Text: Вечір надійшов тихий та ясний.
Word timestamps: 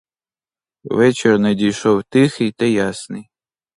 Вечір 0.83 1.39
надійшов 1.39 2.03
тихий 2.03 2.51
та 2.51 2.65
ясний. 2.65 3.29